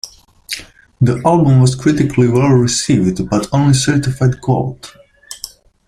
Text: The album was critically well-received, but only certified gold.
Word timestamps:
The 0.99 1.21
album 1.23 1.61
was 1.61 1.75
critically 1.75 2.27
well-received, 2.27 3.29
but 3.29 3.45
only 3.53 3.75
certified 3.75 4.41
gold. 4.41 4.91